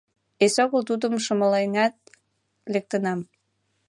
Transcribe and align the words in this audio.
Эсогыл 0.43 0.81
тудым 0.89 1.13
шымленат 1.25 1.95
лектынам. 2.73 3.19